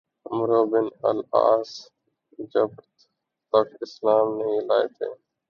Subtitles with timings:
[0.25, 1.71] عمرو bin al Aas
[2.53, 2.69] جب
[3.53, 5.09] تک اسلام نہیں لائے تھے